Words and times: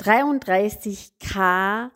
33k 0.00 1.90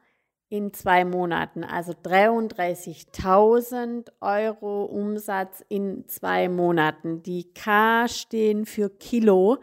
in 0.50 0.72
zwei 0.72 1.04
Monaten, 1.04 1.62
also 1.62 1.92
33.000 1.92 4.10
Euro 4.20 4.84
Umsatz 4.84 5.62
in 5.68 6.08
zwei 6.08 6.48
Monaten. 6.48 7.22
Die 7.22 7.52
K 7.52 8.08
stehen 8.08 8.64
für 8.64 8.88
Kilo. 8.88 9.58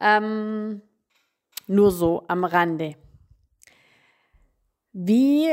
Ähm, 0.00 0.82
nur 1.66 1.90
so 1.90 2.22
am 2.28 2.44
Rande. 2.44 2.94
Wie 4.92 5.50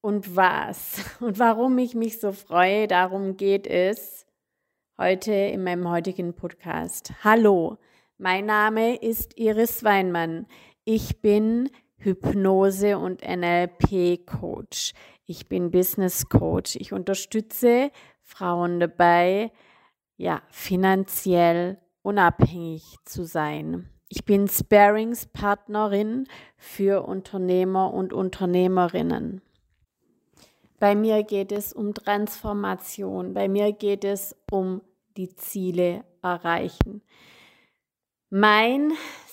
und 0.00 0.36
was 0.36 1.02
und 1.20 1.38
warum 1.38 1.76
ich 1.78 1.94
mich 1.94 2.18
so 2.20 2.32
freue, 2.32 2.86
darum 2.86 3.36
geht 3.36 3.66
es 3.66 4.24
heute 4.96 5.32
in 5.32 5.64
meinem 5.64 5.90
heutigen 5.90 6.32
Podcast. 6.34 7.12
Hallo, 7.22 7.76
mein 8.18 8.46
Name 8.46 8.96
ist 8.96 9.38
Iris 9.38 9.84
Weinmann. 9.84 10.46
Ich 10.84 11.20
bin 11.20 11.70
Hypnose- 11.96 12.98
und 12.98 13.22
NLP-Coach. 13.22 14.94
Ich 15.26 15.48
bin 15.48 15.70
Business 15.70 16.28
Coach. 16.28 16.74
Ich 16.74 16.92
unterstütze 16.92 17.92
Frauen 18.24 18.80
dabei, 18.80 19.52
ja, 20.16 20.42
finanziell 20.50 21.78
unabhängig 22.02 22.96
zu 23.04 23.24
sein. 23.24 23.88
Ich 24.08 24.24
bin 24.24 24.48
Sparingspartnerin 24.48 26.26
für 26.56 27.06
Unternehmer 27.06 27.94
und 27.94 28.12
Unternehmerinnen. 28.12 29.40
Bei 30.80 30.96
mir 30.96 31.22
geht 31.22 31.52
es 31.52 31.72
um 31.72 31.94
Transformation. 31.94 33.34
Bei 33.34 33.46
mir 33.46 33.72
geht 33.72 34.04
es 34.04 34.34
um 34.50 34.82
die 35.16 35.32
Ziele 35.36 36.04
erreichen. 36.22 37.02
Mein 38.30 38.92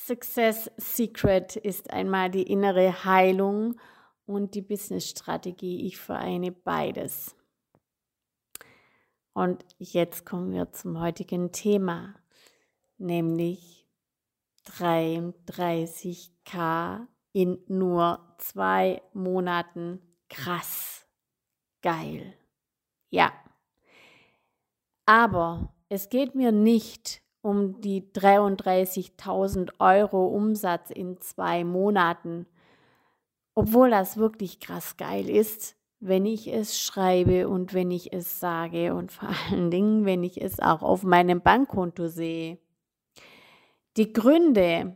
Success 0.10 0.70
Secret 0.78 1.56
ist 1.56 1.94
einmal 1.94 2.32
die 2.32 2.42
innere 2.42 3.06
Heilung 3.06 3.80
und 4.26 4.56
die 4.56 4.64
Business-Strategie. 4.64 5.86
Ich 5.86 6.00
vereine 6.00 6.52
beides. 6.52 7.36
Und 9.34 9.64
jetzt 9.78 10.26
kommen 10.26 10.52
wir 10.52 10.72
zum 10.72 11.00
heutigen 11.00 11.52
Thema, 11.52 12.16
nämlich 12.98 13.88
33k 14.66 17.06
in 17.32 17.60
nur 17.68 18.34
zwei 18.40 19.04
Monaten. 19.14 20.02
Krass, 20.28 21.06
geil. 21.84 22.34
Ja. 23.12 23.32
Aber 25.06 25.72
es 25.88 26.10
geht 26.10 26.34
mir 26.34 26.52
nicht 26.52 27.22
um 27.42 27.80
die 27.82 28.02
33.000 28.14 29.72
Euro 29.80 30.28
Umsatz 30.28 30.90
in 30.90 31.20
zwei 31.22 31.64
Monaten, 31.64 32.46
obwohl 33.56 33.90
das 33.90 34.18
wirklich 34.18 34.60
krass 34.60 34.98
geil 34.98 35.30
ist, 35.30 35.76
wenn 36.00 36.26
ich 36.26 36.48
es 36.48 36.80
schreibe 36.80 37.50
und 37.50 37.74
wenn 37.74 37.92
ich 37.92 38.14
es 38.14 38.40
sage 38.40 38.94
und 38.94 39.12
vor 39.12 39.30
allen 39.52 39.72
Dingen, 39.72 40.06
wenn 40.06 40.24
ich 40.24 40.42
es 40.42 40.60
auch 40.60 40.82
auf 40.82 41.04
meinem 41.04 41.42
Bankkonto 41.42 42.08
sehe. 42.08 42.58
Die 43.98 44.14
Gründe 44.14 44.96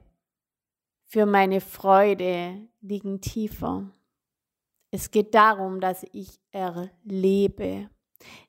für 1.05 1.25
meine 1.25 1.61
Freude 1.61 2.67
liegen 2.81 3.21
tiefer. 3.21 3.91
Es 4.91 5.11
geht 5.11 5.35
darum, 5.35 5.79
dass 5.79 6.05
ich 6.11 6.39
erlebe. 6.51 7.89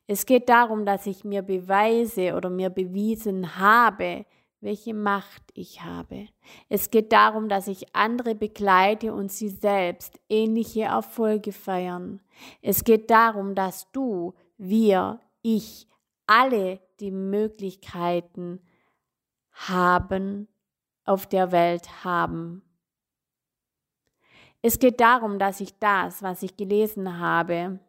Es 0.07 0.25
geht 0.25 0.49
darum, 0.49 0.85
dass 0.85 1.05
ich 1.05 1.23
mir 1.23 1.41
beweise 1.41 2.35
oder 2.35 2.49
mir 2.49 2.69
bewiesen 2.69 3.57
habe, 3.57 4.25
welche 4.61 4.93
Macht 4.93 5.43
ich 5.53 5.83
habe. 5.83 6.27
Es 6.69 6.89
geht 6.89 7.11
darum, 7.11 7.49
dass 7.49 7.67
ich 7.67 7.95
andere 7.95 8.35
begleite 8.35 9.13
und 9.13 9.31
sie 9.31 9.49
selbst 9.49 10.19
ähnliche 10.29 10.83
Erfolge 10.83 11.51
feiern. 11.51 12.19
Es 12.61 12.83
geht 12.83 13.09
darum, 13.09 13.55
dass 13.55 13.91
du, 13.91 14.33
wir, 14.57 15.19
ich, 15.41 15.87
alle 16.25 16.79
die 16.99 17.11
Möglichkeiten 17.11 18.59
haben, 19.51 20.47
auf 21.05 21.27
der 21.27 21.51
Welt 21.51 22.03
haben. 22.03 22.63
Es 24.63 24.79
geht 24.79 24.99
darum, 24.99 25.37
dass 25.37 25.61
ich 25.61 25.77
das, 25.77 26.23
was 26.23 26.41
ich 26.41 26.57
gelesen 26.57 27.19
habe, 27.19 27.79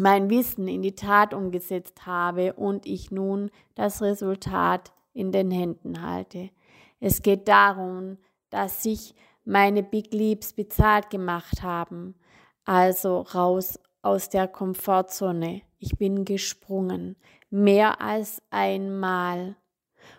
mein 0.00 0.30
Wissen 0.30 0.66
in 0.66 0.80
die 0.80 0.94
Tat 0.94 1.34
umgesetzt 1.34 2.06
habe 2.06 2.54
und 2.54 2.86
ich 2.86 3.10
nun 3.10 3.50
das 3.74 4.00
Resultat 4.00 4.94
in 5.12 5.30
den 5.30 5.50
Händen 5.50 6.00
halte. 6.00 6.48
Es 7.00 7.20
geht 7.20 7.48
darum, 7.48 8.16
dass 8.48 8.82
sich 8.82 9.14
meine 9.44 9.82
Big 9.82 10.14
Leaps 10.14 10.54
bezahlt 10.54 11.10
gemacht 11.10 11.62
haben, 11.62 12.14
also 12.64 13.20
raus 13.20 13.78
aus 14.00 14.30
der 14.30 14.48
Komfortzone. 14.48 15.60
Ich 15.78 15.98
bin 15.98 16.24
gesprungen, 16.24 17.16
mehr 17.50 18.00
als 18.00 18.42
einmal. 18.48 19.56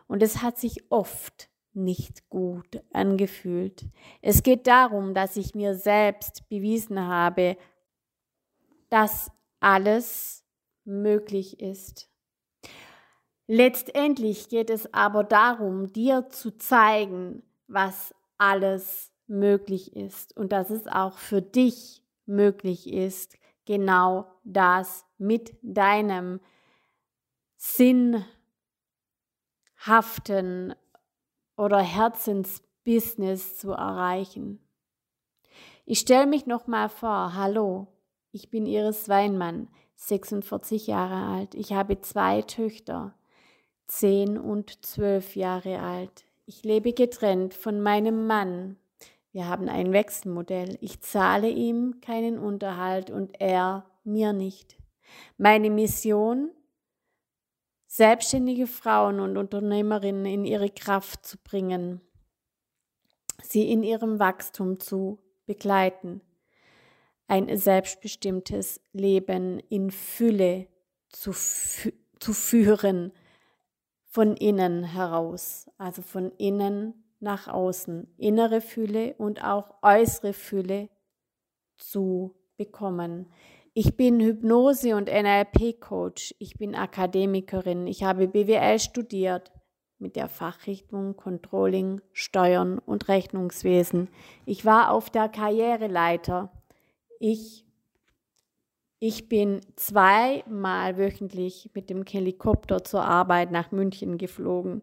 Und 0.07 0.21
es 0.21 0.43
hat 0.43 0.59
sich 0.59 0.91
oft 0.91 1.49
nicht 1.73 2.29
gut 2.29 2.83
angefühlt. 2.93 3.85
Es 4.21 4.43
geht 4.43 4.67
darum, 4.67 5.15
dass 5.15 5.37
ich 5.37 5.55
mir 5.55 5.73
selbst 5.73 6.47
bewiesen 6.49 6.99
habe, 6.99 7.57
dass 8.89 9.31
alles 9.61 10.43
möglich 10.83 11.61
ist. 11.61 12.09
Letztendlich 13.47 14.49
geht 14.49 14.69
es 14.69 14.93
aber 14.93 15.23
darum, 15.23 15.91
dir 15.91 16.29
zu 16.29 16.57
zeigen, 16.57 17.43
was 17.67 18.13
alles 18.37 19.11
möglich 19.27 19.95
ist 19.95 20.35
und 20.35 20.51
dass 20.51 20.69
es 20.69 20.87
auch 20.87 21.17
für 21.17 21.41
dich 21.41 22.03
möglich 22.25 22.91
ist, 22.91 23.37
genau 23.65 24.25
das 24.43 25.05
mit 25.17 25.57
deinem 25.61 26.39
sinnhaften 27.55 28.25
oder 31.55 31.79
Herzensbusiness 31.79 33.57
zu 33.57 33.71
erreichen. 33.71 34.59
Ich 35.85 35.99
stelle 35.99 36.27
mich 36.27 36.45
noch 36.45 36.67
mal 36.67 36.89
vor, 36.89 37.35
hallo, 37.35 37.87
ich 38.31 38.49
bin 38.49 38.65
Iris 38.65 39.09
Weinmann, 39.09 39.67
46 39.95 40.87
Jahre 40.87 41.37
alt. 41.37 41.53
Ich 41.53 41.73
habe 41.73 41.99
zwei 42.01 42.41
Töchter, 42.41 43.13
10 43.87 44.37
und 44.37 44.83
12 44.85 45.35
Jahre 45.35 45.79
alt. 45.79 46.25
Ich 46.45 46.63
lebe 46.63 46.93
getrennt 46.93 47.53
von 47.53 47.81
meinem 47.81 48.27
Mann. 48.27 48.77
Wir 49.31 49.47
haben 49.47 49.69
ein 49.69 49.93
Wechselmodell. 49.93 50.77
Ich 50.81 51.01
zahle 51.01 51.49
ihm 51.49 52.01
keinen 52.01 52.39
Unterhalt 52.39 53.11
und 53.11 53.39
er 53.39 53.85
mir 54.03 54.33
nicht. 54.33 54.77
Meine 55.37 55.69
Mission, 55.69 56.51
selbstständige 57.87 58.67
Frauen 58.67 59.19
und 59.19 59.37
Unternehmerinnen 59.37 60.25
in 60.25 60.45
ihre 60.45 60.69
Kraft 60.69 61.25
zu 61.25 61.37
bringen, 61.37 62.01
sie 63.43 63.69
in 63.69 63.83
ihrem 63.83 64.19
Wachstum 64.19 64.79
zu 64.79 65.19
begleiten 65.45 66.21
ein 67.31 67.55
selbstbestimmtes 67.55 68.81
Leben 68.91 69.59
in 69.69 69.89
Fülle 69.89 70.67
zu, 71.07 71.31
fü 71.31 71.93
zu 72.19 72.33
führen, 72.33 73.13
von 74.03 74.35
innen 74.35 74.83
heraus, 74.83 75.69
also 75.77 76.01
von 76.01 76.33
innen 76.37 77.05
nach 77.21 77.47
außen, 77.47 78.13
innere 78.17 78.59
Fülle 78.59 79.15
und 79.17 79.45
auch 79.45 79.81
äußere 79.81 80.33
Fülle 80.33 80.89
zu 81.77 82.35
bekommen. 82.57 83.31
Ich 83.73 83.95
bin 83.95 84.19
Hypnose- 84.19 84.97
und 84.97 85.07
NLP-Coach, 85.07 86.35
ich 86.37 86.57
bin 86.57 86.75
Akademikerin, 86.75 87.87
ich 87.87 88.03
habe 88.03 88.27
BWL 88.27 88.77
studiert 88.77 89.53
mit 89.99 90.17
der 90.17 90.27
Fachrichtung 90.27 91.15
Controlling, 91.15 92.01
Steuern 92.11 92.77
und 92.77 93.07
Rechnungswesen. 93.07 94.09
Ich 94.45 94.65
war 94.65 94.91
auf 94.91 95.09
der 95.09 95.29
Karriereleiter 95.29 96.51
ich, 97.21 97.63
ich 98.99 99.29
bin 99.29 99.61
zweimal 99.75 100.97
wöchentlich 100.97 101.69
mit 101.73 101.89
dem 101.89 102.03
Helikopter 102.03 102.83
zur 102.83 103.03
Arbeit 103.03 103.51
nach 103.51 103.71
München 103.71 104.17
geflogen. 104.17 104.81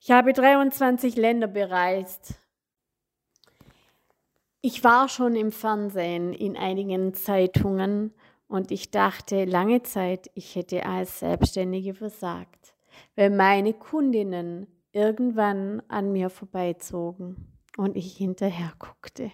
Ich 0.00 0.10
habe 0.10 0.34
23 0.34 1.16
Länder 1.16 1.48
bereist. 1.48 2.34
Ich 4.60 4.84
war 4.84 5.08
schon 5.08 5.34
im 5.34 5.50
Fernsehen 5.50 6.34
in 6.34 6.56
einigen 6.56 7.14
Zeitungen 7.14 8.12
und 8.48 8.70
ich 8.70 8.90
dachte 8.90 9.44
lange 9.44 9.82
Zeit, 9.82 10.30
ich 10.34 10.54
hätte 10.56 10.84
als 10.84 11.20
Selbstständige 11.20 11.94
versagt, 11.94 12.74
weil 13.16 13.30
meine 13.30 13.72
Kundinnen 13.72 14.66
irgendwann 14.92 15.82
an 15.88 16.12
mir 16.12 16.28
vorbeizogen 16.28 17.58
und 17.78 17.96
ich 17.96 18.16
hinterher 18.16 18.72
guckte. 18.78 19.32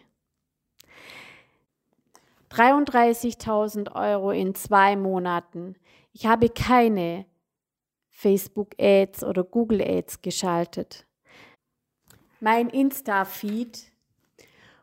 33.000 2.50 3.94
Euro 3.94 4.30
in 4.30 4.54
zwei 4.54 4.96
Monaten. 4.96 5.76
Ich 6.12 6.26
habe 6.26 6.48
keine 6.48 7.26
Facebook-Ads 8.10 9.22
oder 9.24 9.44
Google-Ads 9.44 10.22
geschaltet. 10.22 11.06
Mein 12.40 12.68
Insta-Feed 12.68 13.92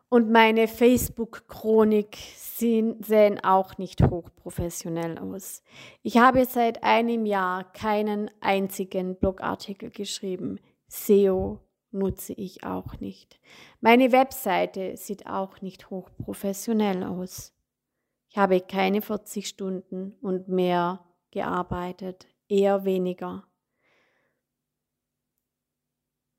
Und 0.10 0.30
meine 0.32 0.68
Facebook-Chronik 0.68 2.16
sehen 2.38 3.44
auch 3.44 3.78
nicht 3.78 4.02
hochprofessionell 4.04 5.18
aus. 5.18 5.64
Ich 6.04 6.18
habe 6.18 6.46
seit 6.46 6.84
einem 6.84 7.26
Jahr 7.26 7.64
keinen 7.74 8.30
einzigen 8.40 9.16
Blogartikel 9.16 9.90
geschrieben. 9.90 10.60
SEO 10.88 11.60
nutze 11.92 12.34
ich 12.34 12.64
auch 12.64 13.00
nicht. 13.00 13.40
Meine 13.82 14.12
Webseite 14.12 14.96
sieht 14.96 15.26
auch 15.28 15.62
nicht 15.62 15.90
hochprofessionell 15.90 17.04
aus. 17.04 17.55
Ich 18.36 18.38
habe 18.38 18.60
keine 18.60 19.02
40 19.02 19.48
Stunden 19.48 20.14
und 20.22 20.50
mehr 20.50 21.00
gearbeitet, 21.32 22.28
eher 22.50 22.84
weniger. 22.84 23.46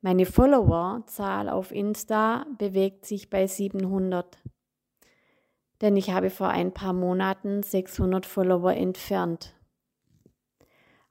Meine 0.03 0.27
Followerzahl 0.27 1.49
auf 1.49 1.73
Insta 1.73 2.45
bewegt 2.59 3.07
sich 3.07 3.31
bei 3.31 3.47
700. 3.47 4.37
Denn 5.81 5.97
ich 5.97 6.11
habe 6.11 6.29
vor 6.29 6.49
ein 6.49 6.75
paar 6.75 6.93
Monaten 6.93 7.63
600 7.63 8.27
Follower 8.27 8.75
entfernt. 8.75 9.55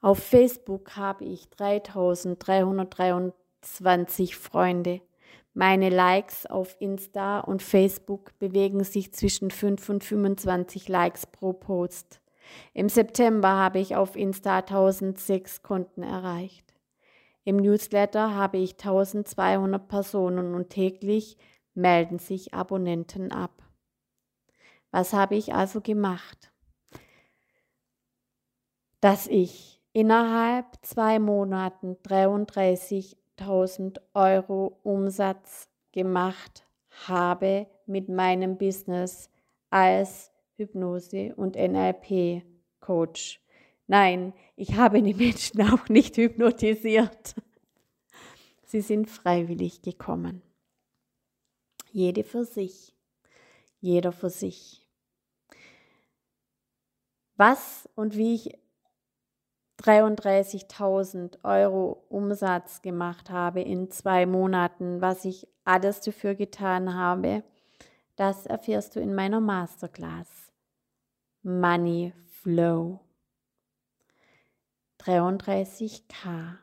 Auf 0.01 0.19
Facebook 0.19 0.95
habe 0.95 1.25
ich 1.25 1.49
3323 1.49 4.35
Freunde. 4.35 5.01
Meine 5.57 5.89
Likes 5.89 6.45
auf 6.45 6.75
Insta 6.81 7.39
und 7.39 7.63
Facebook 7.63 8.37
bewegen 8.39 8.83
sich 8.83 9.13
zwischen 9.13 9.51
5 9.51 9.87
und 9.87 10.03
25 10.03 10.89
Likes 10.89 11.25
pro 11.25 11.53
Post. 11.53 12.19
Im 12.73 12.89
September 12.89 13.47
habe 13.47 13.79
ich 13.79 13.95
auf 13.95 14.17
Insta 14.17 14.57
1006 14.57 15.63
Konten 15.63 16.03
erreicht. 16.03 16.73
Im 17.45 17.55
Newsletter 17.55 18.35
habe 18.35 18.57
ich 18.57 18.73
1200 18.73 19.87
Personen 19.87 20.55
und 20.55 20.71
täglich 20.71 21.37
melden 21.73 22.19
sich 22.19 22.53
Abonnenten 22.53 23.31
ab. 23.31 23.63
Was 24.91 25.13
habe 25.13 25.35
ich 25.35 25.53
also 25.53 25.79
gemacht? 25.79 26.51
Dass 28.99 29.25
ich 29.27 29.81
innerhalb 29.93 30.65
zwei 30.81 31.17
Monaten 31.17 31.95
33.000 33.37 33.99
Euro 34.13 34.79
Umsatz 34.83 35.69
gemacht 35.91 36.65
habe 37.07 37.67
mit 37.85 38.09
meinem 38.09 38.57
Business 38.57 39.29
als 39.69 40.31
Hypnose- 40.57 41.35
und 41.35 41.55
NLP-Coach. 41.55 43.41
Nein, 43.87 44.33
ich 44.55 44.75
habe 44.75 45.01
die 45.01 45.13
Menschen 45.13 45.61
auch 45.73 45.89
nicht 45.89 46.17
hypnotisiert. 46.17 47.35
Sie 48.65 48.81
sind 48.81 49.09
freiwillig 49.09 49.81
gekommen. 49.81 50.41
Jede 51.91 52.23
für 52.23 52.45
sich, 52.45 52.93
jeder 53.79 54.11
für 54.11 54.29
sich. 54.29 54.85
Was 57.37 57.87
und 57.95 58.17
wie 58.17 58.35
ich 58.35 58.64
33.000 59.85 61.43
Euro 61.43 62.03
Umsatz 62.09 62.81
gemacht 62.81 63.29
habe 63.29 63.61
in 63.61 63.91
zwei 63.91 64.25
Monaten, 64.25 64.99
was 64.99 65.25
ich 65.25 65.47
alles 65.63 66.01
dafür 66.01 66.33
getan 66.33 66.95
habe, 66.95 67.43
das 68.15 68.47
erfährst 68.47 68.95
du 68.95 68.99
in 68.99 69.13
meiner 69.13 69.39
Masterclass. 69.39 70.51
Money 71.43 72.13
Flow. 72.41 72.99
33k 75.01 76.55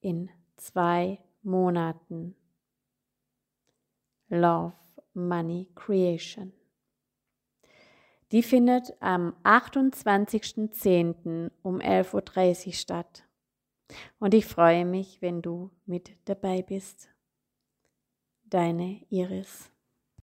in 0.00 0.30
zwei 0.56 1.18
Monaten. 1.42 2.34
Love 4.28 4.72
Money 5.12 5.68
Creation. 5.74 6.54
Die 8.32 8.42
findet 8.42 8.94
am 9.00 9.34
28.10. 9.42 11.50
um 11.62 11.80
11.30 11.80 12.66
Uhr 12.66 12.72
statt. 12.72 13.24
Und 14.20 14.34
ich 14.34 14.46
freue 14.46 14.84
mich, 14.84 15.20
wenn 15.20 15.42
du 15.42 15.70
mit 15.84 16.12
dabei 16.26 16.62
bist. 16.62 17.08
Deine 18.44 19.04
Iris. 19.10 19.72